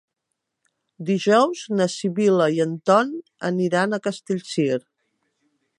[1.09, 3.13] Dijous na Sibil·la i en Ton
[3.53, 4.85] aniran a Castellcir.